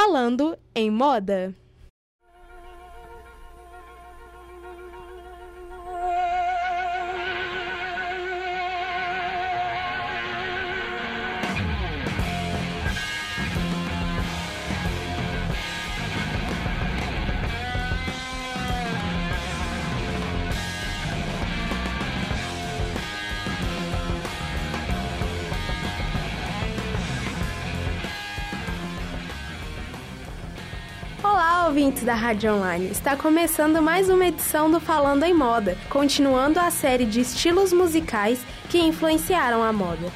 [0.00, 1.52] Falando em Moda.
[31.68, 32.88] Ouvintes da Rádio Online.
[32.90, 38.40] Está começando mais uma edição do Falando em Moda, continuando a série de estilos musicais
[38.70, 40.10] que influenciaram a moda.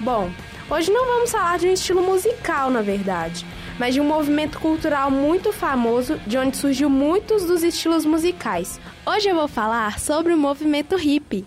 [0.00, 0.28] Bom,
[0.68, 3.46] hoje não vamos falar de um estilo musical, na verdade,
[3.78, 8.80] mas de um movimento cultural muito famoso de onde surgiu muitos dos estilos musicais.
[9.06, 11.46] Hoje eu vou falar sobre o movimento hippie.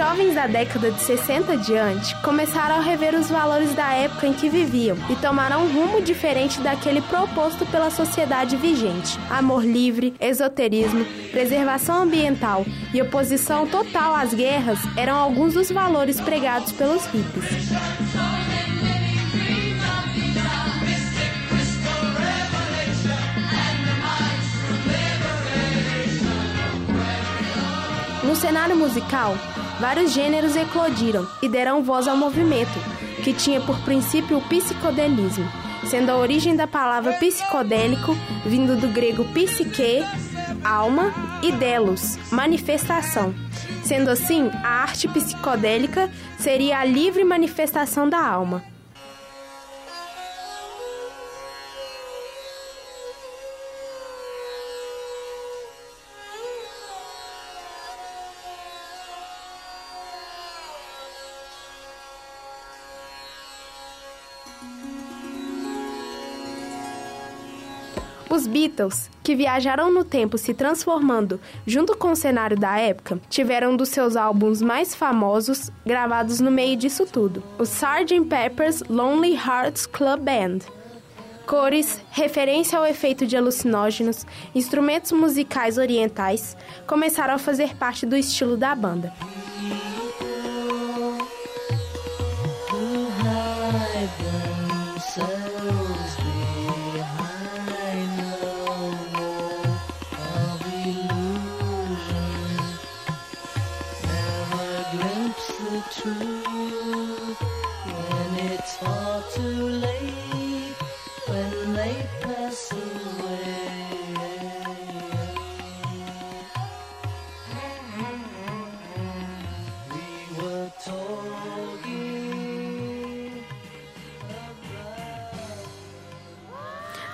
[0.00, 4.48] Jovens da década de 60 diante começaram a rever os valores da época em que
[4.48, 9.18] viviam e tomaram um rumo diferente daquele proposto pela sociedade vigente.
[9.28, 16.72] Amor livre, esoterismo, preservação ambiental e oposição total às guerras eram alguns dos valores pregados
[16.72, 17.68] pelos hippies.
[28.24, 29.36] No cenário musical,
[29.80, 32.78] vários gêneros eclodiram e deram voz ao movimento,
[33.24, 35.50] que tinha por princípio o psicodelismo,
[35.86, 38.14] sendo a origem da palavra psicodélico
[38.44, 40.04] vindo do grego psique,
[40.62, 43.34] alma, e delos, manifestação.
[43.82, 48.69] Sendo assim, a arte psicodélica seria a livre manifestação da alma.
[68.40, 73.72] Os Beatles, que viajaram no tempo se transformando junto com o cenário da época, tiveram
[73.72, 78.18] um dos seus álbuns mais famosos gravados no meio disso tudo, o Sgt.
[78.30, 80.60] Pepper's Lonely Hearts Club Band.
[81.46, 84.24] Cores, referência ao efeito de alucinógenos,
[84.54, 89.12] instrumentos musicais orientais começaram a fazer parte do estilo da banda.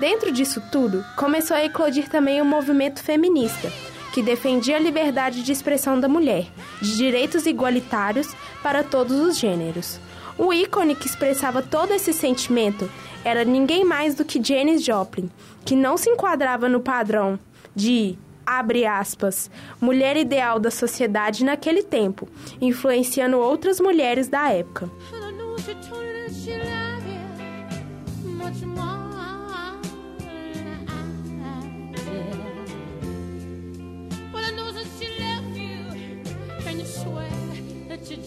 [0.00, 3.72] Dentro disso tudo, começou a eclodir também o movimento feminista,
[4.12, 6.46] que defendia a liberdade de expressão da mulher,
[6.80, 9.98] de direitos igualitários para todos os gêneros.
[10.36, 12.90] O ícone que expressava todo esse sentimento
[13.24, 15.30] era ninguém mais do que Janis Joplin,
[15.64, 17.38] que não se enquadrava no padrão
[17.74, 19.50] de abre aspas,
[19.80, 22.28] mulher ideal da sociedade naquele tempo,
[22.60, 24.90] influenciando outras mulheres da época.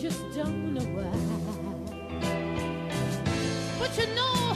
[0.00, 1.33] Just don't know why.
[3.84, 4.53] But you know,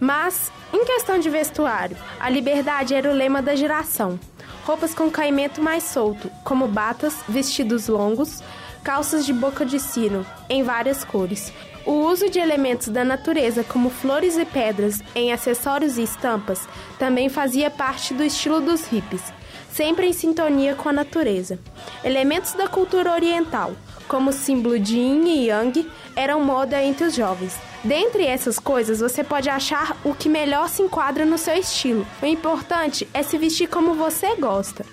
[0.00, 4.18] Mas, em questão de vestuário, a liberdade era o lema da geração.
[4.64, 8.42] Roupas com caimento mais solto, como batas, vestidos longos,
[8.82, 11.52] calças de boca de sino, em várias cores.
[11.84, 16.66] O uso de elementos da natureza, como flores e pedras, em acessórios e estampas,
[16.98, 19.32] também fazia parte do estilo dos hippies,
[19.72, 21.58] sempre em sintonia com a natureza.
[22.04, 23.72] Elementos da cultura oriental,
[24.08, 25.86] como o símbolo de yin e yang,
[26.16, 27.56] eram moda entre os jovens.
[27.82, 32.06] Dentre essas coisas, você pode achar o que melhor se enquadra no seu estilo.
[32.20, 34.84] O importante é se vestir como você gosta.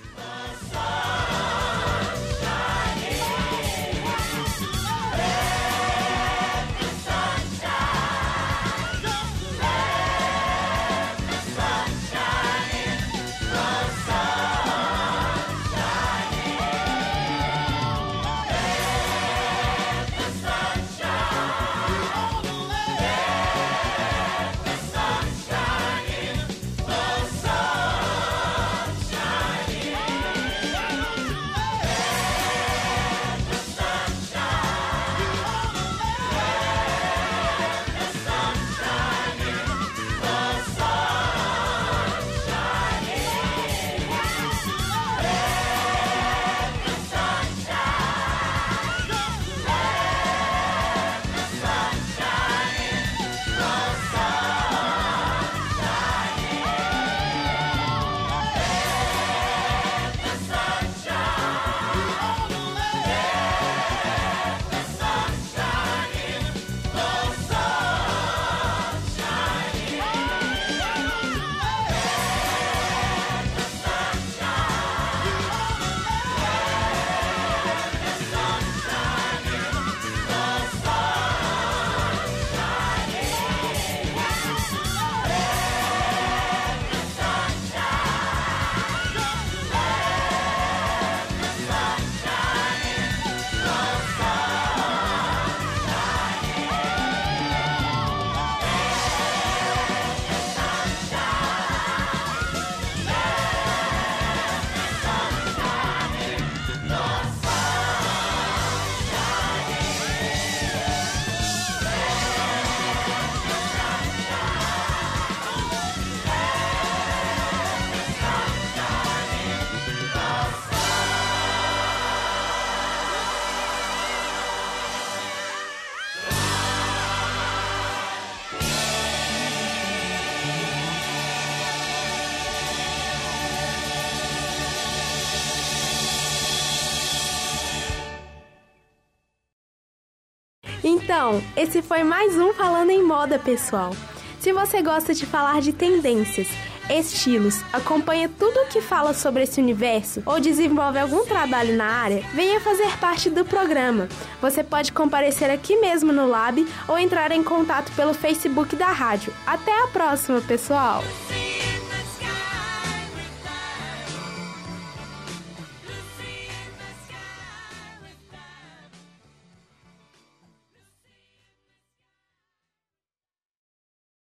[140.84, 143.92] Então, esse foi mais um Falando em Moda, pessoal.
[144.40, 146.48] Se você gosta de falar de tendências,
[146.90, 152.24] estilos, acompanha tudo o que fala sobre esse universo ou desenvolve algum trabalho na área,
[152.34, 154.08] venha fazer parte do programa.
[154.42, 159.34] Você pode comparecer aqui mesmo no Lab ou entrar em contato pelo Facebook da rádio.
[159.46, 161.04] Até a próxima, pessoal!